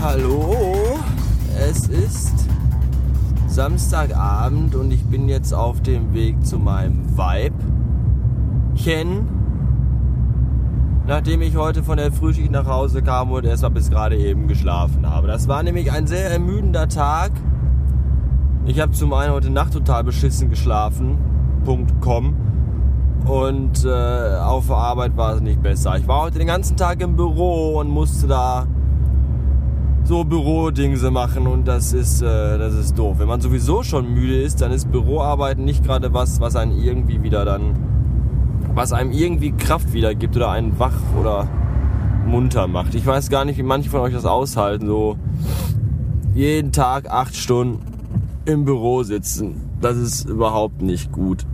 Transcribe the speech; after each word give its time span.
Hallo, 0.00 0.98
es 1.58 1.88
ist 1.88 2.45
Samstagabend 3.56 4.74
und 4.74 4.90
ich 4.92 5.02
bin 5.06 5.30
jetzt 5.30 5.54
auf 5.54 5.80
dem 5.80 6.12
Weg 6.12 6.44
zu 6.44 6.58
meinem 6.58 7.16
Weibchen. 7.16 7.56
Nachdem 11.06 11.40
ich 11.40 11.56
heute 11.56 11.82
von 11.82 11.96
der 11.96 12.12
Frühschicht 12.12 12.50
nach 12.50 12.66
Hause 12.66 13.00
kam 13.00 13.30
und 13.30 13.46
erst 13.46 13.62
mal 13.62 13.70
bis 13.70 13.88
gerade 13.88 14.18
eben 14.18 14.46
geschlafen 14.46 15.08
habe. 15.08 15.26
Das 15.26 15.48
war 15.48 15.62
nämlich 15.62 15.90
ein 15.90 16.06
sehr 16.06 16.30
ermüdender 16.30 16.86
Tag. 16.86 17.32
Ich 18.66 18.78
habe 18.78 18.92
zum 18.92 19.14
einen 19.14 19.32
heute 19.32 19.48
Nacht 19.48 19.72
total 19.72 20.04
beschissen 20.04 20.50
geschlafen. 20.50 21.16
Punkt 21.64 21.98
com. 22.02 22.36
Und 23.24 23.86
äh, 23.86 24.36
auf 24.38 24.66
der 24.66 24.76
Arbeit 24.76 25.16
war 25.16 25.32
es 25.32 25.40
nicht 25.40 25.62
besser. 25.62 25.96
Ich 25.96 26.06
war 26.06 26.20
heute 26.20 26.36
den 26.36 26.48
ganzen 26.48 26.76
Tag 26.76 27.00
im 27.00 27.16
Büro 27.16 27.80
und 27.80 27.88
musste 27.88 28.26
da 28.26 28.66
so 30.06 30.22
Bürodingse 30.22 31.10
machen 31.10 31.48
und 31.48 31.66
das 31.66 31.92
ist, 31.92 32.22
äh, 32.22 32.58
das 32.58 32.74
ist 32.74 32.96
doof. 32.96 33.18
Wenn 33.18 33.26
man 33.26 33.40
sowieso 33.40 33.82
schon 33.82 34.14
müde 34.14 34.40
ist, 34.40 34.60
dann 34.60 34.70
ist 34.70 34.90
Büroarbeit 34.92 35.58
nicht 35.58 35.84
gerade 35.84 36.14
was, 36.14 36.40
was 36.40 36.54
einen 36.54 36.78
irgendwie 36.78 37.24
wieder 37.24 37.44
dann, 37.44 37.74
was 38.74 38.92
einem 38.92 39.10
irgendwie 39.10 39.50
Kraft 39.50 39.92
wiedergibt 39.92 40.36
oder 40.36 40.50
einen 40.50 40.78
wach 40.78 40.94
oder 41.20 41.48
munter 42.24 42.68
macht. 42.68 42.94
Ich 42.94 43.04
weiß 43.04 43.30
gar 43.30 43.44
nicht, 43.44 43.58
wie 43.58 43.64
manche 43.64 43.90
von 43.90 44.00
euch 44.00 44.14
das 44.14 44.26
aushalten, 44.26 44.86
so 44.86 45.16
jeden 46.34 46.70
Tag 46.70 47.10
acht 47.10 47.34
Stunden 47.34 47.80
im 48.44 48.64
Büro 48.64 49.02
sitzen. 49.02 49.70
Das 49.80 49.96
ist 49.96 50.28
überhaupt 50.28 50.82
nicht 50.82 51.10
gut. 51.10 51.44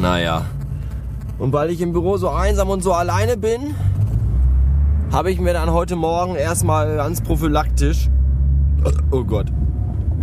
Naja. 0.00 0.46
Und 1.38 1.52
weil 1.52 1.70
ich 1.70 1.80
im 1.82 1.92
Büro 1.92 2.16
so 2.16 2.30
einsam 2.30 2.70
und 2.70 2.82
so 2.82 2.92
alleine 2.92 3.36
bin, 3.36 3.74
habe 5.12 5.30
ich 5.30 5.40
mir 5.40 5.52
dann 5.52 5.72
heute 5.72 5.96
Morgen 5.96 6.34
erstmal 6.34 6.96
ganz 6.96 7.20
prophylaktisch, 7.22 8.10
oh 9.10 9.24
Gott, 9.24 9.46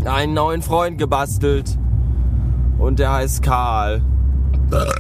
einen 0.06 0.34
neuen 0.34 0.62
Freund 0.62 0.98
gebastelt. 0.98 1.78
Und 2.78 3.00
der 3.00 3.14
heißt 3.14 3.42
Karl. 3.42 4.02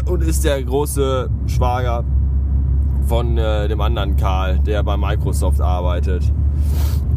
Und 0.06 0.24
ist 0.24 0.44
der 0.44 0.64
große 0.64 1.30
Schwager 1.48 2.04
von 3.06 3.38
äh, 3.38 3.68
dem 3.68 3.82
anderen 3.82 4.16
Karl, 4.16 4.60
der 4.60 4.84
bei 4.84 4.98
Microsoft 4.98 5.62
arbeitet. 5.62 6.32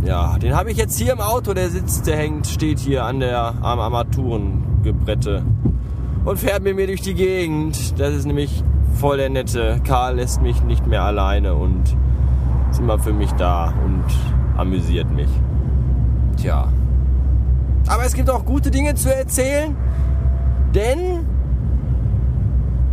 Ja, 0.04 0.38
den 0.38 0.54
habe 0.54 0.70
ich 0.70 0.76
jetzt 0.76 0.98
hier 0.98 1.12
im 1.12 1.20
Auto, 1.20 1.54
der 1.54 1.70
sitzt, 1.70 2.06
der 2.06 2.16
hängt, 2.16 2.46
steht 2.46 2.78
hier 2.78 3.04
an 3.04 3.20
der 3.20 3.54
am 3.62 3.80
Armaturengebrette 3.80 5.42
und 6.24 6.38
fährt 6.38 6.62
mit 6.62 6.76
mir 6.76 6.86
durch 6.86 7.00
die 7.00 7.14
Gegend. 7.14 7.98
Das 7.98 8.14
ist 8.14 8.26
nämlich 8.26 8.62
voll 8.94 9.16
der 9.16 9.30
nette. 9.30 9.80
Karl 9.84 10.16
lässt 10.16 10.42
mich 10.42 10.62
nicht 10.62 10.86
mehr 10.86 11.02
alleine 11.02 11.54
und 11.54 11.96
ist 12.78 12.82
immer 12.82 12.98
für 12.98 13.12
mich 13.12 13.32
da 13.32 13.74
und 13.84 14.04
amüsiert 14.56 15.10
mich. 15.10 15.28
Tja. 16.36 16.68
Aber 17.88 18.04
es 18.04 18.14
gibt 18.14 18.30
auch 18.30 18.44
gute 18.44 18.70
Dinge 18.70 18.94
zu 18.94 19.12
erzählen, 19.12 19.74
denn 20.74 21.26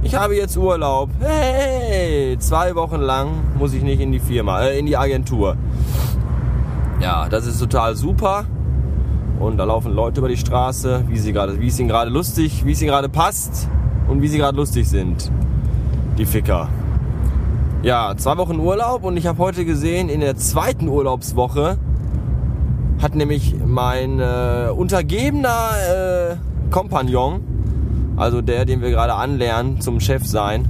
ich 0.02 0.16
habe 0.16 0.36
jetzt 0.36 0.58
Urlaub. 0.58 1.10
Hey, 1.20 2.36
zwei 2.40 2.74
Wochen 2.74 3.00
lang 3.00 3.30
muss 3.60 3.74
ich 3.74 3.84
nicht 3.84 4.00
in 4.00 4.12
die 4.12 4.20
Firma, 4.20 4.62
äh, 4.62 4.80
in 4.80 4.88
die 4.88 4.98
Agentur. 4.98 5.56
Ja, 7.00 7.30
das 7.30 7.46
ist 7.46 7.60
total 7.60 7.96
super. 7.96 8.46
Und 9.40 9.58
da 9.58 9.66
laufen 9.66 9.94
Leute 9.94 10.22
über 10.22 10.30
die 10.30 10.38
Straße, 10.38 11.04
wie 11.10 11.20
sie 11.20 11.32
gerade, 11.32 11.60
wie 11.60 11.68
es 11.68 11.78
ihnen 11.80 11.90
gerade 11.90 12.10
lustig, 12.10 12.66
wie 12.66 12.72
es 12.72 12.82
ihnen 12.82 12.90
gerade 12.90 13.10
passt 13.10 13.70
und 14.08 14.22
wie 14.22 14.30
sie 14.30 14.38
gerade 14.38 14.58
lustig 14.58 14.88
sind. 14.88 15.30
Die 16.18 16.26
Ficker. 16.26 16.70
Ja, 17.86 18.16
zwei 18.18 18.36
Wochen 18.38 18.60
Urlaub 18.60 19.04
und 19.04 19.16
ich 19.16 19.28
habe 19.28 19.38
heute 19.38 19.64
gesehen, 19.64 20.10
in 20.10 20.20
der 20.20 20.36
zweiten 20.38 20.88
Urlaubswoche 20.88 21.78
hat 23.00 23.14
nämlich 23.14 23.54
mein 23.64 24.20
äh, 24.20 24.72
untergebener 24.76 25.70
äh, 26.32 26.36
Kompagnon, 26.72 27.44
also 28.18 28.42
der, 28.42 28.66
den 28.66 28.82
wir 28.82 28.90
gerade 28.90 29.14
anlernen 29.14 29.82
zum 29.82 30.00
Chef 30.00 30.26
sein, 30.26 30.68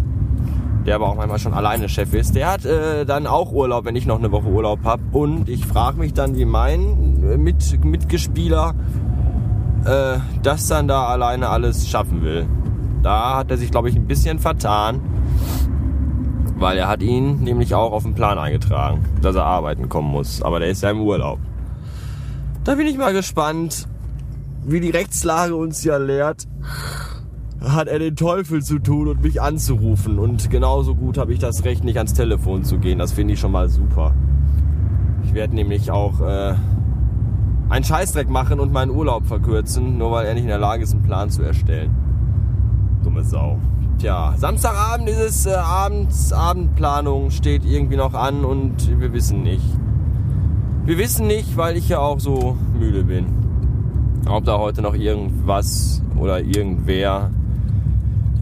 der 0.85 0.95
aber 0.95 1.07
auch 1.07 1.15
manchmal 1.15 1.39
schon 1.39 1.53
alleine 1.53 1.87
Chef 1.87 2.13
ist, 2.13 2.35
der 2.35 2.51
hat 2.51 2.65
äh, 2.65 3.05
dann 3.05 3.27
auch 3.27 3.53
Urlaub, 3.53 3.85
wenn 3.85 3.95
ich 3.95 4.05
noch 4.05 4.19
eine 4.19 4.33
Woche 4.33 4.49
Urlaub 4.49 4.83
habe. 4.83 5.01
Und 5.13 5.47
ich 5.47 5.65
frage 5.65 5.97
mich 5.97 6.13
dann, 6.13 6.35
wie 6.35 6.43
mein 6.43 7.23
äh, 7.23 7.37
Mit 7.37 7.81
Mitgespieler 7.81 8.75
äh, 9.85 10.17
das 10.43 10.67
dann 10.67 10.89
da 10.89 11.05
alleine 11.05 11.47
alles 11.47 11.87
schaffen 11.87 12.23
will. 12.23 12.45
Da 13.03 13.37
hat 13.37 13.51
er 13.51 13.57
sich, 13.57 13.71
glaube 13.71 13.87
ich, 13.87 13.95
ein 13.95 14.05
bisschen 14.05 14.37
vertan 14.39 14.99
weil 16.55 16.77
er 16.77 16.87
hat 16.87 17.01
ihn 17.01 17.43
nämlich 17.43 17.75
auch 17.75 17.91
auf 17.91 18.03
den 18.03 18.15
Plan 18.15 18.37
eingetragen, 18.37 19.05
dass 19.21 19.35
er 19.35 19.45
arbeiten 19.45 19.89
kommen 19.89 20.09
muss. 20.09 20.41
Aber 20.41 20.59
der 20.59 20.69
ist 20.69 20.83
ja 20.83 20.91
im 20.91 21.01
Urlaub. 21.01 21.39
Da 22.63 22.75
bin 22.75 22.87
ich 22.87 22.97
mal 22.97 23.13
gespannt, 23.13 23.87
wie 24.65 24.79
die 24.79 24.89
Rechtslage 24.89 25.55
uns 25.55 25.83
ja 25.83 25.97
lehrt. 25.97 26.47
Hat 27.61 27.87
er 27.87 27.99
den 27.99 28.15
Teufel 28.15 28.63
zu 28.63 28.79
tun 28.79 29.07
und 29.07 29.21
mich 29.21 29.41
anzurufen. 29.41 30.17
Und 30.19 30.49
genauso 30.49 30.95
gut 30.95 31.17
habe 31.17 31.33
ich 31.33 31.39
das 31.39 31.63
Recht, 31.63 31.83
nicht 31.83 31.97
ans 31.97 32.13
Telefon 32.13 32.63
zu 32.63 32.79
gehen. 32.79 32.99
Das 32.99 33.11
finde 33.11 33.33
ich 33.33 33.39
schon 33.39 33.51
mal 33.51 33.69
super. 33.69 34.13
Ich 35.23 35.33
werde 35.33 35.55
nämlich 35.55 35.91
auch 35.91 36.21
äh, 36.21 36.55
einen 37.69 37.83
Scheißdreck 37.83 38.29
machen 38.29 38.59
und 38.59 38.71
meinen 38.71 38.91
Urlaub 38.91 39.25
verkürzen, 39.25 39.97
nur 39.97 40.11
weil 40.11 40.25
er 40.25 40.33
nicht 40.33 40.43
in 40.43 40.49
der 40.49 40.59
Lage 40.59 40.83
ist, 40.83 40.93
einen 40.93 41.03
Plan 41.03 41.29
zu 41.29 41.41
erstellen. 41.41 41.93
Dumme 43.03 43.23
Sau. 43.23 43.59
Tja, 43.99 44.33
Samstagabend 44.37 45.07
ist 45.07 45.19
es, 45.19 45.45
äh, 45.45 45.53
abends, 45.53 46.33
Abendplanung 46.33 47.31
steht 47.31 47.63
irgendwie 47.63 47.95
noch 47.95 48.13
an 48.13 48.43
und 48.43 48.99
wir 48.99 49.13
wissen 49.13 49.41
nicht. 49.41 49.63
Wir 50.83 50.97
wissen 50.97 51.27
nicht, 51.27 51.55
weil 51.55 51.77
ich 51.77 51.87
ja 51.87 51.99
auch 51.99 52.19
so 52.19 52.57
müde 52.77 53.03
bin. 53.05 53.25
Ob 54.27 54.43
da 54.43 54.57
heute 54.57 54.81
noch 54.81 54.95
irgendwas 54.95 56.01
oder 56.17 56.41
irgendwer 56.41 57.31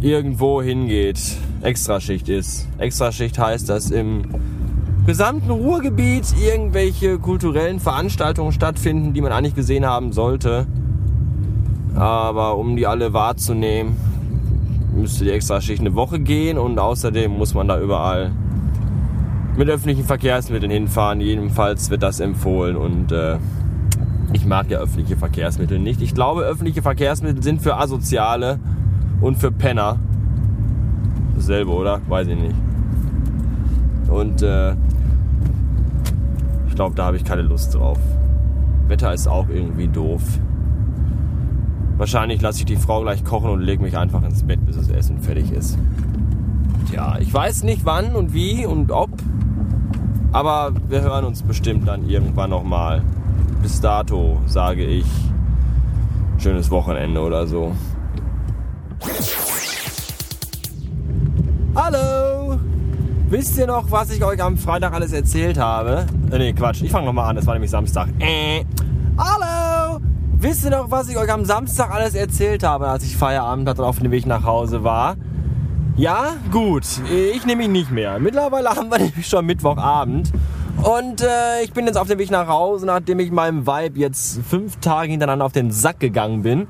irgendwo 0.01 0.61
hingeht. 0.61 1.21
Extraschicht 1.61 2.29
ist. 2.29 2.67
Extraschicht 2.79 3.37
heißt, 3.37 3.69
dass 3.69 3.91
im 3.91 4.23
gesamten 5.05 5.51
Ruhrgebiet 5.51 6.33
irgendwelche 6.41 7.19
kulturellen 7.19 7.79
Veranstaltungen 7.79 8.53
stattfinden, 8.53 9.13
die 9.13 9.21
man 9.21 9.31
eigentlich 9.31 9.55
gesehen 9.55 9.85
haben 9.85 10.13
sollte. 10.13 10.65
Aber 11.95 12.57
um 12.57 12.75
die 12.75 12.87
alle 12.87 13.13
wahrzunehmen, 13.13 13.95
müsste 14.95 15.25
die 15.25 15.31
Extraschicht 15.31 15.81
eine 15.81 15.95
Woche 15.95 16.19
gehen 16.19 16.57
und 16.57 16.79
außerdem 16.79 17.31
muss 17.31 17.53
man 17.53 17.67
da 17.67 17.79
überall 17.79 18.31
mit 19.57 19.69
öffentlichen 19.69 20.03
Verkehrsmitteln 20.03 20.71
hinfahren. 20.71 21.21
Jedenfalls 21.21 21.89
wird 21.89 22.03
das 22.03 22.19
empfohlen 22.19 22.75
und 22.75 23.11
äh, 23.11 23.37
ich 24.33 24.45
mag 24.45 24.69
ja 24.69 24.79
öffentliche 24.79 25.17
Verkehrsmittel 25.17 25.79
nicht. 25.79 26.01
Ich 26.01 26.13
glaube, 26.13 26.41
öffentliche 26.41 26.81
Verkehrsmittel 26.81 27.43
sind 27.43 27.61
für 27.61 27.77
Asoziale 27.77 28.59
und 29.21 29.37
für 29.37 29.51
Penner. 29.51 29.99
Dasselbe, 31.35 31.71
oder? 31.71 32.01
Weiß 32.07 32.27
ich 32.27 32.37
nicht. 32.37 32.55
Und 34.09 34.41
äh, 34.41 34.71
ich 36.67 36.75
glaube, 36.75 36.95
da 36.95 37.05
habe 37.05 37.17
ich 37.17 37.23
keine 37.23 37.43
Lust 37.43 37.75
drauf. 37.75 37.99
Wetter 38.87 39.13
ist 39.13 39.27
auch 39.27 39.47
irgendwie 39.49 39.87
doof. 39.87 40.21
Wahrscheinlich 42.03 42.41
lasse 42.41 42.59
ich 42.59 42.65
die 42.65 42.75
Frau 42.75 43.01
gleich 43.01 43.23
kochen 43.23 43.49
und 43.49 43.61
lege 43.61 43.81
mich 43.81 43.97
einfach 43.97 44.21
ins 44.23 44.43
Bett, 44.43 44.59
bis 44.65 44.75
das 44.75 44.89
Essen 44.89 45.21
fertig 45.21 45.53
ist. 45.53 45.77
Tja, 46.89 47.17
ich 47.17 47.33
weiß 47.33 47.63
nicht 47.63 47.85
wann 47.85 48.13
und 48.13 48.33
wie 48.33 48.65
und 48.65 48.91
ob, 48.91 49.09
aber 50.33 50.73
wir 50.89 50.99
hören 50.99 51.23
uns 51.23 51.43
bestimmt 51.43 51.87
dann 51.87 52.09
irgendwann 52.09 52.49
nochmal. 52.49 53.01
Bis 53.61 53.79
dato 53.79 54.37
sage 54.47 54.83
ich 54.83 55.05
schönes 56.39 56.69
Wochenende 56.71 57.21
oder 57.21 57.47
so. 57.47 57.71
Hallo! 61.73 62.59
Wisst 63.29 63.57
ihr 63.57 63.67
noch, 63.67 63.89
was 63.91 64.13
ich 64.13 64.21
euch 64.25 64.43
am 64.43 64.57
Freitag 64.57 64.91
alles 64.91 65.13
erzählt 65.13 65.57
habe? 65.57 66.05
Nee, 66.29 66.51
Quatsch, 66.51 66.81
ich 66.81 66.91
fange 66.91 67.05
nochmal 67.05 67.29
an, 67.29 67.37
das 67.37 67.47
war 67.47 67.53
nämlich 67.53 67.71
Samstag. 67.71 68.09
Äh. 68.19 68.65
Wisst 70.43 70.65
ihr 70.65 70.71
noch, 70.71 70.91
was 70.91 71.07
ich 71.07 71.17
euch 71.17 71.31
am 71.31 71.45
Samstag 71.45 71.89
alles 71.89 72.15
erzählt 72.15 72.63
habe, 72.63 72.89
als 72.89 73.05
ich 73.05 73.15
Feierabend 73.15 73.65
hatte 73.69 73.81
und 73.81 73.87
auf 73.87 73.99
dem 73.99 74.11
Weg 74.11 74.25
nach 74.25 74.43
Hause 74.43 74.83
war? 74.83 75.15
Ja, 75.95 76.33
gut. 76.51 76.83
Ich 77.33 77.45
nehme 77.45 77.63
ihn 77.63 77.71
nicht 77.71 77.91
mehr. 77.91 78.19
Mittlerweile 78.19 78.71
haben 78.71 78.91
wir 78.91 78.97
nämlich 78.99 79.25
schon 79.25 79.45
Mittwochabend. 79.45 80.33
Und 80.83 81.21
äh, 81.21 81.63
ich 81.63 81.71
bin 81.71 81.85
jetzt 81.85 81.97
auf 81.97 82.09
dem 82.09 82.19
Weg 82.19 82.29
nach 82.29 82.49
Hause, 82.49 82.85
nachdem 82.85 83.19
ich 83.19 83.31
meinem 83.31 83.65
Vibe 83.65 83.97
jetzt 83.97 84.41
fünf 84.43 84.81
Tage 84.81 85.11
hintereinander 85.11 85.45
auf 85.45 85.53
den 85.53 85.71
Sack 85.71 86.01
gegangen 86.01 86.41
bin. 86.41 86.67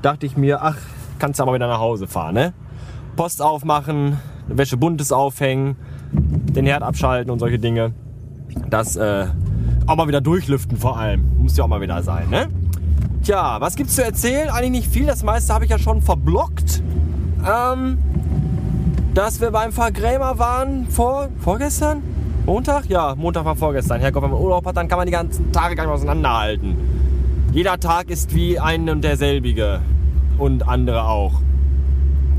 Dachte 0.00 0.24
ich 0.24 0.36
mir, 0.36 0.62
ach, 0.62 0.76
kannst 1.18 1.40
du 1.40 1.42
aber 1.42 1.54
wieder 1.54 1.66
nach 1.66 1.80
Hause 1.80 2.06
fahren, 2.06 2.34
ne? 2.34 2.52
Post 3.16 3.42
aufmachen, 3.42 4.20
Wäsche 4.46 4.76
buntes 4.76 5.10
aufhängen, 5.10 5.74
den 6.12 6.66
Herd 6.66 6.84
abschalten 6.84 7.32
und 7.32 7.40
solche 7.40 7.58
Dinge. 7.58 7.94
Das 8.70 8.94
äh, 8.94 9.26
auch 9.88 9.96
mal 9.96 10.06
wieder 10.06 10.20
durchlüften 10.20 10.76
vor 10.76 10.98
allem. 10.98 11.32
Muss 11.38 11.56
ja 11.56 11.64
auch 11.64 11.68
mal 11.68 11.80
wieder 11.80 12.00
sein, 12.04 12.30
ne? 12.30 12.46
Tja, 13.22 13.60
was 13.60 13.76
gibt's 13.76 13.94
zu 13.94 14.04
erzählen? 14.04 14.50
Eigentlich 14.50 14.82
nicht 14.82 14.92
viel. 14.92 15.06
Das 15.06 15.22
meiste 15.22 15.54
habe 15.54 15.64
ich 15.64 15.70
ja 15.70 15.78
schon 15.78 16.02
verblockt. 16.02 16.82
Ähm, 17.48 17.98
dass 19.14 19.40
wir 19.40 19.52
beim 19.52 19.70
Vergrämer 19.70 20.40
waren 20.40 20.88
vor 20.88 21.28
vorgestern? 21.38 22.02
Montag? 22.46 22.86
Ja, 22.86 23.14
Montag 23.14 23.44
war 23.44 23.54
vorgestern. 23.54 24.00
Herrgott, 24.00 24.24
wenn 24.24 24.30
man 24.30 24.40
Urlaub 24.40 24.66
hat, 24.66 24.76
dann 24.76 24.88
kann 24.88 24.98
man 24.98 25.06
die 25.06 25.12
ganzen 25.12 25.52
Tage 25.52 25.76
gar 25.76 25.84
nicht 25.84 25.92
auseinanderhalten. 25.92 26.76
Jeder 27.52 27.78
Tag 27.78 28.10
ist 28.10 28.34
wie 28.34 28.58
ein 28.58 28.88
und 28.90 29.04
derselbige. 29.04 29.80
Und 30.38 30.66
andere 30.66 31.04
auch. 31.04 31.34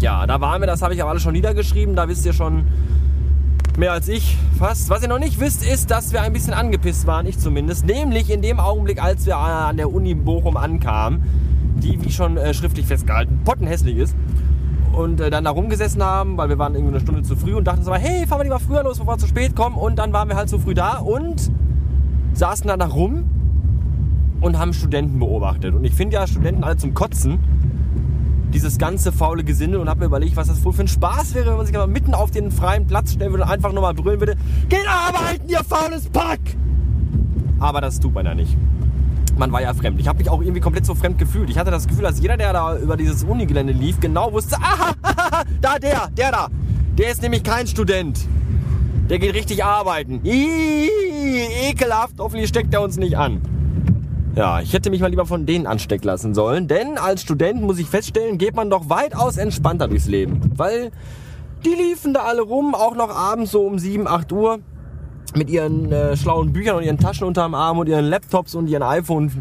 Ja, 0.02 0.28
da 0.28 0.42
waren 0.42 0.62
wir, 0.62 0.68
das 0.68 0.82
habe 0.82 0.94
ich 0.94 1.02
aber 1.02 1.12
alles 1.12 1.24
schon 1.24 1.32
niedergeschrieben. 1.32 1.96
Da 1.96 2.10
wisst 2.10 2.26
ihr 2.26 2.34
schon 2.34 2.66
mehr 3.78 3.92
als 3.92 4.08
ich 4.08 4.38
fast. 4.58 4.90
Was 4.90 5.02
ihr 5.02 5.08
noch 5.08 5.20
nicht 5.20 5.40
wisst, 5.40 5.66
ist, 5.66 5.92
dass 5.92 6.12
wir 6.14 6.22
ein 6.22 6.34
bisschen 6.34 6.54
angepisst 6.54 7.08
waren, 7.08 7.26
ich 7.26 7.40
zumindest. 7.40 7.86
Nämlich 7.86 8.30
in 8.30 8.42
dem 8.42 8.60
Augenblick, 8.60 9.02
als 9.02 9.26
wir 9.26 9.38
an 9.38 9.78
der 9.78 9.92
Uni 9.92 10.14
Bochum 10.14 10.58
ankamen, 10.58 11.24
die, 11.76 12.04
wie 12.04 12.12
schon 12.12 12.38
äh, 12.38 12.54
schriftlich 12.54 12.86
festgehalten, 12.86 13.42
pottenhässlich 13.44 13.98
ist 13.98 14.16
und 14.94 15.20
äh, 15.20 15.30
dann 15.30 15.44
da 15.44 15.50
rumgesessen 15.50 16.04
haben, 16.04 16.38
weil 16.38 16.50
wir 16.50 16.58
waren 16.60 16.76
irgendwie 16.76 16.94
eine 16.94 17.02
Stunde 17.02 17.24
zu 17.24 17.36
früh 17.36 17.56
und 17.56 17.66
dachten 17.66 17.84
so, 17.84 17.94
hey, 17.94 18.28
fahren 18.28 18.40
wir 18.40 18.44
lieber 18.44 18.60
früher 18.60 18.84
los, 18.84 19.00
bevor 19.00 19.16
wir 19.16 19.18
zu 19.18 19.28
spät 19.28 19.56
kommen. 19.56 19.76
Und 19.76 19.98
dann 19.98 20.14
waren 20.14 20.30
wir 20.30 20.36
halt 20.36 20.50
zu 20.50 20.60
früh 20.60 20.74
da 20.74 20.98
und 20.98 21.52
saßen 22.34 22.68
dann 22.68 22.80
da 22.80 22.88
rum 22.88 23.26
und 24.40 24.60
haben 24.60 24.74
Studenten 24.74 25.20
beobachtet. 25.20 25.74
Und 25.74 25.84
ich 25.84 25.94
finde 25.94 26.16
ja 26.16 26.28
Studenten 26.28 26.64
alle 26.64 26.78
zum 26.78 26.94
Kotzen. 26.94 27.40
Dieses 28.54 28.78
ganze 28.78 29.12
faule 29.12 29.44
Gesindel 29.44 29.80
und 29.80 29.90
habe 29.90 30.02
mir 30.02 30.06
überlegt, 30.06 30.36
was 30.36 30.48
das 30.48 30.64
wohl 30.64 30.74
für 30.74 30.84
ein 30.84 30.88
Spaß 30.88 31.34
wäre, 31.34 31.48
wenn 31.48 31.58
man 31.58 31.66
sich 31.66 31.76
mal 31.76 31.88
mitten 31.88 32.14
auf 32.14 32.32
den 32.32 32.52
freien 32.52 32.88
Platz 32.88 33.14
stellen 33.14 33.32
würde 33.32 33.44
und 33.44 33.50
einfach 33.50 33.74
nur 33.74 33.82
mal 33.82 33.94
brüllen 33.94 34.20
würde, 34.20 34.36
geht 34.70 34.88
arbeiten, 34.88 35.50
ihr 35.50 35.64
faules 35.64 36.08
Pack! 36.10 36.40
Aber 37.60 37.82
das 37.82 38.00
tut 38.00 38.14
man 38.14 38.26
ja 38.26 38.36
nicht 38.36 38.56
man 39.38 39.52
war 39.52 39.62
ja 39.62 39.74
fremd. 39.74 40.00
Ich 40.00 40.08
habe 40.08 40.20
mich 40.20 40.30
auch 40.30 40.42
irgendwie 40.42 40.62
komplett 40.62 40.86
so 40.86 40.96
fremd 40.96 41.18
gefühlt. 41.18 41.50
Ich 41.50 41.58
hatte 41.58 41.72
das 41.72 41.88
Gefühl, 41.88 42.04
dass 42.04 42.20
jeder, 42.20 42.38
der 42.38 42.54
da 42.54 42.78
über 42.78 42.98
dieses 42.98 43.24
Unigelände 43.24 43.74
lief, 43.74 44.00
genau 44.00 44.32
wusste, 44.32 44.58
aha, 44.58 44.94
da 45.62 45.80
der, 45.80 46.10
der 46.16 46.32
da. 46.32 46.48
Der 46.98 47.12
ist 47.12 47.22
nämlich 47.22 47.44
kein 47.44 47.68
Student. 47.68 48.28
Der 49.10 49.20
geht 49.20 49.34
richtig 49.34 49.64
arbeiten. 49.64 50.22
Iii, 50.24 50.90
ekelhaft, 51.70 52.16
hoffentlich 52.20 52.50
steckt 52.50 52.74
er 52.74 52.82
uns 52.82 52.98
nicht 52.98 53.18
an. 53.18 53.42
Ja, 54.36 54.62
ich 54.62 54.74
hätte 54.74 54.90
mich 54.90 55.00
mal 55.00 55.10
lieber 55.10 55.28
von 55.28 55.46
denen 55.46 55.68
anstecken 55.68 56.08
lassen 56.08 56.34
sollen, 56.34 56.68
denn 56.68 56.98
als 56.98 57.22
Student 57.22 57.62
muss 57.62 57.78
ich 57.78 57.88
feststellen, 57.88 58.40
geht 58.40 58.56
man 58.56 58.70
doch 58.72 58.90
weitaus 58.90 59.38
entspannter 59.38 59.88
durchs 59.88 60.08
Leben. 60.08 60.52
Weil 60.56 60.92
die 61.64 61.76
liefen 61.76 62.16
da 62.16 62.22
alle 62.22 62.42
rum, 62.42 62.74
auch 62.74 62.96
noch 62.96 63.16
abends 63.16 63.52
so 63.52 63.62
um 63.62 63.78
7, 63.78 64.08
8 64.08 64.32
Uhr 64.32 64.60
mit 65.36 65.50
ihren 65.50 65.92
äh, 65.92 66.18
schlauen 66.18 66.52
Büchern 66.52 66.78
und 66.78 66.84
ihren 66.84 66.98
Taschen 66.98 67.28
unterm 67.28 67.54
Arm 67.54 67.78
und 67.78 67.88
ihren 67.88 68.06
Laptops 68.06 68.56
und 68.56 68.68
ihren 68.68 68.84
iPhone, 68.84 69.32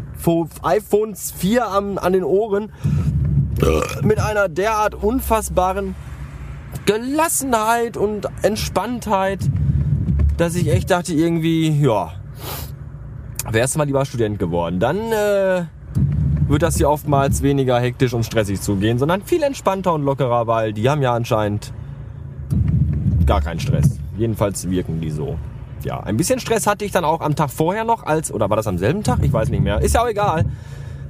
iPhones 0.61 1.31
4 1.31 1.67
am, 1.67 1.97
an 1.97 2.13
den 2.13 2.23
Ohren 2.23 2.71
mit 4.03 4.19
einer 4.19 4.47
derart 4.47 4.95
unfassbaren 4.95 5.95
Gelassenheit 6.85 7.97
und 7.97 8.27
Entspanntheit, 8.41 9.39
dass 10.37 10.55
ich 10.55 10.67
echt 10.67 10.91
dachte 10.91 11.13
irgendwie, 11.13 11.69
ja, 11.81 12.13
wärst 13.49 13.75
du 13.75 13.79
mal 13.79 13.85
lieber 13.85 14.05
Student 14.05 14.39
geworden. 14.39 14.79
Dann 14.79 14.97
äh, 15.11 15.63
wird 16.47 16.61
das 16.61 16.77
hier 16.77 16.89
oftmals 16.89 17.41
weniger 17.41 17.79
hektisch 17.79 18.13
und 18.13 18.25
stressig 18.25 18.61
zugehen, 18.61 18.97
sondern 18.97 19.21
viel 19.21 19.43
entspannter 19.43 19.93
und 19.93 20.03
lockerer, 20.03 20.47
weil 20.47 20.73
die 20.73 20.89
haben 20.89 21.01
ja 21.01 21.13
anscheinend 21.13 21.73
gar 23.25 23.41
keinen 23.41 23.59
Stress. 23.59 23.97
Jedenfalls 24.17 24.69
wirken 24.69 25.01
die 25.01 25.09
so 25.09 25.37
ja, 25.83 25.99
ein 25.99 26.17
bisschen 26.17 26.39
Stress 26.39 26.67
hatte 26.67 26.85
ich 26.85 26.91
dann 26.91 27.03
auch 27.03 27.21
am 27.21 27.35
Tag 27.35 27.49
vorher 27.49 27.83
noch, 27.83 28.05
als, 28.05 28.31
oder 28.31 28.49
war 28.49 28.57
das 28.57 28.67
am 28.67 28.77
selben 28.77 29.03
Tag? 29.03 29.19
Ich 29.21 29.33
weiß 29.33 29.49
nicht 29.49 29.63
mehr. 29.63 29.81
Ist 29.81 29.95
ja 29.95 30.03
auch 30.03 30.07
egal. 30.07 30.45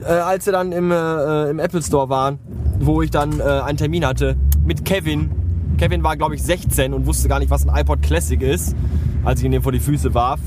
Äh, 0.01 0.13
als 0.13 0.45
wir 0.45 0.53
dann 0.53 0.71
im, 0.71 0.91
äh, 0.91 1.49
im 1.49 1.59
Apple 1.59 1.81
Store 1.81 2.09
waren, 2.09 2.39
wo 2.79 3.01
ich 3.01 3.11
dann 3.11 3.39
äh, 3.39 3.43
einen 3.43 3.77
Termin 3.77 4.05
hatte 4.05 4.35
mit 4.65 4.85
Kevin. 4.85 5.31
Kevin 5.77 6.03
war, 6.03 6.17
glaube 6.17 6.35
ich, 6.35 6.43
16 6.43 6.93
und 6.93 7.05
wusste 7.05 7.27
gar 7.27 7.39
nicht, 7.39 7.49
was 7.49 7.67
ein 7.67 7.75
iPod 7.75 8.01
Classic 8.01 8.41
ist, 8.41 8.75
als 9.23 9.39
ich 9.39 9.45
ihn 9.45 9.51
dem 9.51 9.63
vor 9.63 9.71
die 9.71 9.79
Füße 9.79 10.13
warf, 10.13 10.39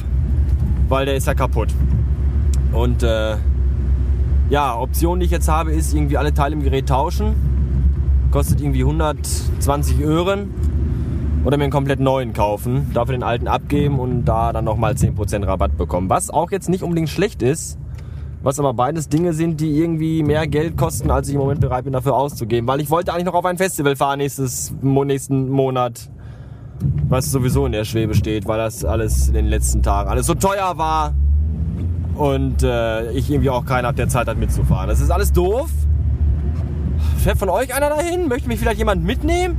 weil 0.88 1.06
der 1.06 1.16
ist 1.16 1.26
ja 1.26 1.34
kaputt. 1.34 1.68
Und 2.72 3.02
äh, 3.02 3.36
ja, 4.48 4.78
Option, 4.78 5.20
die 5.20 5.26
ich 5.26 5.32
jetzt 5.32 5.48
habe, 5.48 5.72
ist 5.72 5.94
irgendwie 5.94 6.16
alle 6.16 6.32
Teile 6.32 6.54
im 6.54 6.62
Gerät 6.62 6.88
tauschen. 6.88 7.34
Kostet 8.30 8.60
irgendwie 8.60 8.82
120 8.82 10.00
Öhren 10.00 10.50
oder 11.44 11.56
mir 11.56 11.64
einen 11.64 11.72
komplett 11.72 12.00
neuen 12.00 12.32
kaufen, 12.32 12.90
dafür 12.92 13.12
den 13.12 13.22
alten 13.22 13.48
abgeben 13.48 13.98
und 13.98 14.24
da 14.24 14.52
dann 14.52 14.64
nochmal 14.64 14.94
10% 14.94 15.46
Rabatt 15.46 15.76
bekommen. 15.76 16.10
Was 16.10 16.28
auch 16.28 16.50
jetzt 16.50 16.68
nicht 16.68 16.82
unbedingt 16.82 17.08
schlecht 17.08 17.40
ist, 17.40 17.78
was 18.42 18.58
aber 18.58 18.74
beides 18.74 19.08
Dinge 19.08 19.32
sind, 19.32 19.60
die 19.60 19.78
irgendwie 19.78 20.22
mehr 20.22 20.46
Geld 20.46 20.76
kosten, 20.76 21.10
als 21.10 21.28
ich 21.28 21.34
im 21.34 21.40
Moment 21.40 21.60
bereit 21.60 21.84
bin 21.84 21.92
dafür 21.92 22.14
auszugeben. 22.14 22.68
Weil 22.68 22.80
ich 22.80 22.90
wollte 22.90 23.12
eigentlich 23.12 23.26
noch 23.26 23.34
auf 23.34 23.44
ein 23.44 23.56
Festival 23.56 23.96
fahren 23.96 24.18
nächstes, 24.18 24.74
nächsten 24.82 25.48
Monat, 25.48 26.10
was 27.08 27.30
sowieso 27.30 27.66
in 27.66 27.72
der 27.72 27.84
Schwebe 27.84 28.14
steht, 28.14 28.46
weil 28.46 28.58
das 28.58 28.84
alles 28.84 29.28
in 29.28 29.34
den 29.34 29.46
letzten 29.46 29.82
Tagen 29.82 30.08
alles 30.10 30.26
so 30.26 30.34
teuer 30.34 30.76
war 30.76 31.14
und 32.14 32.62
äh, 32.62 33.12
ich 33.12 33.30
irgendwie 33.30 33.50
auch 33.50 33.64
keinen 33.64 33.86
habe, 33.86 33.96
der 33.96 34.08
Zeit 34.08 34.26
hat 34.26 34.38
mitzufahren. 34.38 34.88
Das 34.88 35.00
ist 35.00 35.10
alles 35.10 35.32
doof. 35.32 35.68
Fährt 37.18 37.38
von 37.38 37.48
euch 37.48 37.74
einer 37.74 37.90
dahin? 37.90 38.28
Möchte 38.28 38.48
mich 38.48 38.58
vielleicht 38.58 38.78
jemand 38.78 39.04
mitnehmen? 39.04 39.56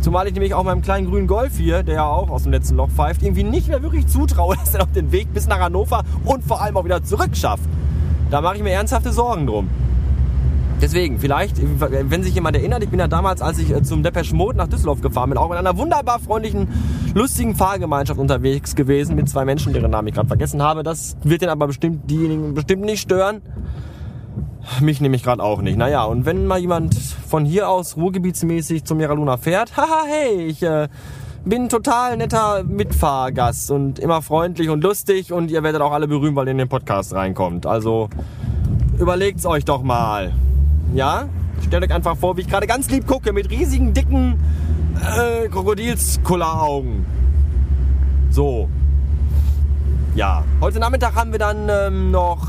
Zumal 0.00 0.26
ich 0.26 0.34
nämlich 0.34 0.52
auch 0.52 0.64
meinem 0.64 0.82
kleinen 0.82 1.08
grünen 1.08 1.28
Golf 1.28 1.56
hier, 1.56 1.84
der 1.84 1.94
ja 1.94 2.04
auch 2.04 2.28
aus 2.28 2.42
dem 2.42 2.52
letzten 2.52 2.74
Loch 2.74 2.88
pfeift, 2.90 3.22
irgendwie 3.22 3.44
nicht 3.44 3.68
mehr 3.68 3.82
wirklich 3.82 4.08
zutraue, 4.08 4.56
dass 4.64 4.74
er 4.74 4.80
noch 4.80 4.90
den 4.92 5.12
Weg 5.12 5.32
bis 5.32 5.46
nach 5.46 5.60
Hannover 5.60 6.02
und 6.24 6.42
vor 6.44 6.60
allem 6.60 6.76
auch 6.76 6.84
wieder 6.84 7.04
zurück 7.04 7.36
schafft. 7.36 7.64
Da 8.30 8.40
mache 8.40 8.56
ich 8.56 8.62
mir 8.62 8.70
ernsthafte 8.70 9.12
Sorgen 9.12 9.46
drum. 9.46 9.68
Deswegen, 10.82 11.20
vielleicht, 11.20 11.58
wenn 11.60 12.24
sich 12.24 12.34
jemand 12.34 12.56
erinnert, 12.56 12.82
ich 12.82 12.88
bin 12.90 12.98
ja 12.98 13.06
damals, 13.06 13.40
als 13.40 13.60
ich 13.60 13.70
äh, 13.70 13.84
zum 13.84 14.02
Depeche 14.02 14.34
Mode 14.34 14.58
nach 14.58 14.66
Düsseldorf 14.66 15.00
gefahren 15.00 15.30
bin, 15.30 15.38
auch 15.38 15.52
in 15.52 15.56
einer 15.56 15.78
wunderbar 15.78 16.18
freundlichen, 16.18 16.66
lustigen 17.14 17.54
Fahrgemeinschaft 17.54 18.18
unterwegs 18.18 18.74
gewesen 18.74 19.14
mit 19.14 19.28
zwei 19.28 19.44
Menschen, 19.44 19.72
deren 19.72 19.92
Namen 19.92 20.08
ich 20.08 20.14
gerade 20.14 20.26
vergessen 20.26 20.60
habe. 20.60 20.82
Das 20.82 21.16
wird 21.22 21.40
den 21.40 21.50
aber 21.50 21.68
bestimmt 21.68 22.10
diejenigen 22.10 22.52
bestimmt 22.54 22.82
nicht 22.82 23.00
stören. 23.00 23.42
Mich 24.80 25.00
nehme 25.00 25.14
ich 25.14 25.22
gerade 25.22 25.40
auch 25.40 25.62
nicht. 25.62 25.78
Naja, 25.78 26.02
und 26.02 26.26
wenn 26.26 26.46
mal 26.46 26.58
jemand 26.58 26.96
von 26.96 27.44
hier 27.44 27.68
aus 27.68 27.96
ruhrgebietsmäßig 27.96 28.82
zum 28.82 28.98
Mira 28.98 29.12
Luna 29.12 29.36
fährt, 29.36 29.76
haha, 29.76 30.02
hey, 30.04 30.46
ich 30.46 30.64
äh, 30.64 30.88
bin 31.44 31.68
total 31.68 32.16
netter 32.16 32.64
Mitfahrgast 32.64 33.70
und 33.70 34.00
immer 34.00 34.20
freundlich 34.20 34.68
und 34.68 34.82
lustig 34.82 35.32
und 35.32 35.52
ihr 35.52 35.62
werdet 35.62 35.80
auch 35.80 35.92
alle 35.92 36.08
berühmt, 36.08 36.34
weil 36.34 36.48
ihr 36.48 36.52
in 36.52 36.58
den 36.58 36.68
Podcast 36.68 37.14
reinkommt. 37.14 37.66
Also 37.66 38.08
überlegt's 38.98 39.46
euch 39.46 39.64
doch 39.64 39.84
mal. 39.84 40.32
Ja? 40.94 41.28
Stellt 41.66 41.84
euch 41.84 41.92
einfach 41.92 42.16
vor, 42.16 42.36
wie 42.36 42.42
ich 42.42 42.48
gerade 42.48 42.66
ganz 42.66 42.90
lieb 42.90 43.06
gucke 43.06 43.32
mit 43.32 43.50
riesigen, 43.50 43.94
dicken 43.94 44.38
äh, 45.00 45.48
Krokodilskulleraugen. 45.48 47.04
So. 48.30 48.68
Ja. 50.14 50.44
Heute 50.60 50.78
Nachmittag 50.78 51.14
haben 51.14 51.32
wir 51.32 51.38
dann 51.38 51.68
ähm, 51.70 52.10
noch 52.10 52.48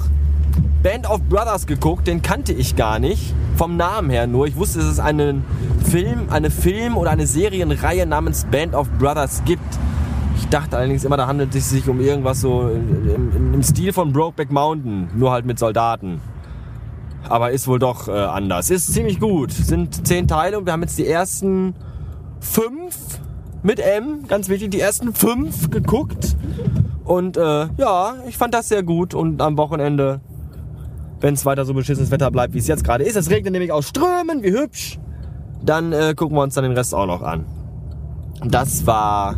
Band 0.82 1.10
of 1.10 1.22
Brothers 1.24 1.66
geguckt, 1.66 2.08
den 2.08 2.22
kannte 2.22 2.52
ich 2.52 2.75
gar 2.75 3.00
nicht. 3.00 3.34
Vom 3.56 3.78
Namen 3.78 4.10
her 4.10 4.28
nur. 4.28 4.48
Ich 4.48 4.56
wusste, 4.56 4.80
dass 4.80 4.88
es 4.88 5.00
einen 5.00 5.46
Film, 5.90 6.30
eine 6.30 6.50
Film- 6.50 6.98
oder 6.98 7.12
eine 7.12 7.28
Serienreihe 7.28 8.06
namens 8.06 8.46
Band 8.46 8.74
of 8.74 8.90
Brothers 9.00 9.44
gibt. 9.46 9.63
Ich 10.38 10.48
dachte 10.50 10.78
allerdings 10.78 11.06
immer, 11.06 11.18
da 11.18 11.28
handelt 11.28 11.56
es 11.56 11.70
sich 11.70 11.88
um 11.88 12.02
irgendwas 12.02 12.42
so 12.42 12.70
im, 12.70 13.54
im 13.54 13.63
Stil 13.63 13.94
von 13.94 14.12
Brokeback 14.12 14.52
Mountain, 14.52 15.08
nur 15.16 15.32
halt 15.32 15.46
mit 15.46 15.60
Soldaten. 15.60 16.20
Aber 17.30 17.51
ist 17.51 17.68
wohl 17.68 17.80
doch 17.80 18.08
äh, 18.08 18.12
anders. 18.12 18.70
Ist 18.70 18.94
ziemlich 18.94 19.20
gut. 19.20 19.51
Sind 19.51 20.06
zehn 20.06 20.27
Teile 20.27 20.58
und 20.58 20.65
wir 20.65 20.74
haben 20.74 20.82
jetzt 20.82 20.98
die 20.98 21.08
ersten 21.08 21.75
fünf 22.39 22.98
mit 23.62 23.80
M, 23.80 24.27
ganz 24.27 24.50
wichtig, 24.50 24.72
die 24.72 24.80
ersten 24.80 25.13
fünf 25.13 25.70
geguckt. 25.70 26.36
Und 27.06 27.38
äh, 27.38 27.68
ja, 27.77 28.15
ich 28.27 28.38
fand 28.38 28.53
das 28.53 28.70
sehr 28.70 28.84
gut 28.84 29.13
und 29.13 29.42
am 29.42 29.58
Wochenende 29.58 30.22
wenn 31.24 31.36
es 31.36 31.46
weiter 31.46 31.63
so 31.63 31.74
beschissenes 31.74 32.12
Wetter 32.12 32.30
bleibt, 32.32 32.53
wie 32.53 32.58
es 32.58 32.68
jetzt 32.68 32.84
gerade 32.84 33.06
ist. 33.06 33.15
Es 33.15 33.30
regnet 33.30 33.53
nämlich 33.53 33.72
aus 33.72 33.88
Strömen, 33.88 34.44
wie 34.44 34.51
hübsch. 34.51 35.00
Dann 35.63 35.94
äh, 35.94 36.13
gucken 36.15 36.36
wir 36.36 36.44
uns 36.44 36.53
dann 36.53 36.65
den 36.65 36.74
Rest 36.74 36.94
auch 36.94 37.06
noch 37.06 37.22
an. 37.22 37.46
Das 38.44 38.86
war 38.86 39.36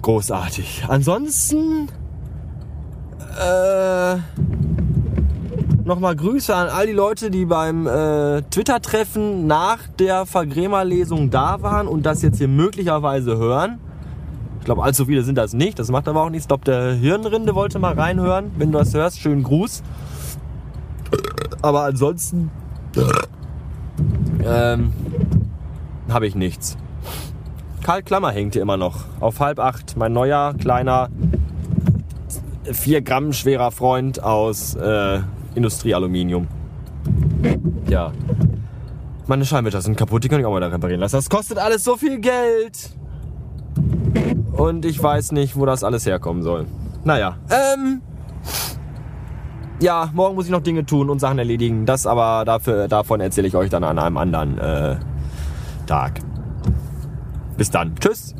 großartig. 0.00 0.84
Ansonsten 0.88 1.88
äh, 3.38 4.16
nochmal 5.86 6.16
Grüße 6.16 6.54
an 6.54 6.68
all 6.68 6.86
die 6.86 6.92
Leute, 6.92 7.30
die 7.30 7.46
beim 7.46 7.86
äh, 7.86 8.42
Twitter-Treffen 8.42 9.46
nach 9.46 9.78
der 9.98 10.26
Vergrämer-Lesung 10.26 11.30
da 11.30 11.62
waren 11.62 11.86
und 11.86 12.04
das 12.04 12.22
jetzt 12.22 12.38
hier 12.38 12.48
möglicherweise 12.48 13.38
hören. 13.38 13.78
Ich 14.58 14.64
glaube, 14.64 14.82
allzu 14.82 15.06
viele 15.06 15.22
sind 15.22 15.38
das 15.38 15.52
nicht. 15.52 15.78
Das 15.78 15.90
macht 15.90 16.08
aber 16.08 16.22
auch 16.22 16.30
nichts. 16.30 16.44
Ich 16.44 16.48
glaube, 16.48 16.64
der 16.64 16.92
Hirnrinde 16.94 17.54
wollte 17.54 17.78
mal 17.78 17.94
reinhören. 17.94 18.50
Wenn 18.58 18.72
du 18.72 18.78
das 18.78 18.92
hörst, 18.94 19.20
schönen 19.20 19.44
Gruß. 19.44 19.84
Aber 21.62 21.84
ansonsten. 21.84 22.50
Ähm, 24.44 24.92
habe 26.08 26.26
ich 26.26 26.34
nichts. 26.34 26.76
Karl 27.84 28.02
Klammer 28.02 28.32
hängt 28.32 28.54
hier 28.54 28.62
immer 28.62 28.76
noch. 28.76 29.04
Auf 29.20 29.38
halb 29.38 29.60
acht. 29.60 29.96
Mein 29.96 30.12
neuer, 30.12 30.54
kleiner, 30.54 31.10
vier 32.64 33.02
Gramm 33.02 33.32
schwerer 33.32 33.70
Freund 33.70 34.20
aus 34.20 34.74
äh, 34.74 35.20
Industriealuminium. 35.56 36.46
Ja. 37.88 38.12
Meine 39.26 39.44
Scheinwerfer 39.44 39.80
sind 39.80 39.96
kaputt, 39.96 40.22
die 40.22 40.28
kann 40.28 40.38
ich 40.38 40.46
auch 40.46 40.52
mal 40.52 40.60
da 40.60 40.68
reparieren 40.68 41.00
lassen. 41.00 41.16
Das 41.16 41.28
kostet 41.28 41.58
alles 41.58 41.82
so 41.82 41.96
viel 41.96 42.20
Geld. 42.20 42.90
Und 44.52 44.84
ich 44.84 45.02
weiß 45.02 45.32
nicht, 45.32 45.56
wo 45.56 45.66
das 45.66 45.82
alles 45.82 46.06
herkommen 46.06 46.42
soll. 46.42 46.66
Naja, 47.04 47.36
ähm. 47.50 48.02
Ja, 49.80 50.10
morgen 50.14 50.36
muss 50.36 50.46
ich 50.46 50.50
noch 50.50 50.62
Dinge 50.62 50.86
tun 50.86 51.10
und 51.10 51.18
Sachen 51.18 51.38
erledigen. 51.38 51.84
Das 51.84 52.06
aber 52.06 52.44
dafür, 52.44 52.88
davon 52.88 53.20
erzähle 53.20 53.48
ich 53.48 53.56
euch 53.56 53.68
dann 53.68 53.84
an 53.84 53.98
einem 53.98 54.16
anderen 54.16 54.58
äh, 54.58 54.96
Tag. 55.86 56.20
Bis 57.56 57.70
dann. 57.70 57.94
Tschüss. 57.96 58.35